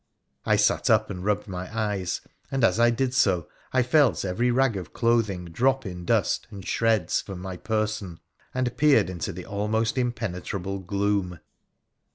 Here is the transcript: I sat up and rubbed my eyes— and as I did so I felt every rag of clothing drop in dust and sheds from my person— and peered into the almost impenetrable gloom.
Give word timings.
I 0.47 0.55
sat 0.55 0.89
up 0.89 1.11
and 1.11 1.23
rubbed 1.23 1.47
my 1.47 1.69
eyes— 1.71 2.21
and 2.51 2.63
as 2.63 2.79
I 2.79 2.89
did 2.89 3.13
so 3.13 3.47
I 3.71 3.83
felt 3.83 4.25
every 4.25 4.49
rag 4.49 4.75
of 4.75 4.93
clothing 4.93 5.45
drop 5.45 5.85
in 5.85 6.05
dust 6.05 6.47
and 6.49 6.67
sheds 6.67 7.21
from 7.21 7.37
my 7.39 7.55
person— 7.55 8.19
and 8.55 8.75
peered 8.77 9.11
into 9.11 9.31
the 9.31 9.45
almost 9.45 9.99
impenetrable 9.99 10.79
gloom. 10.79 11.39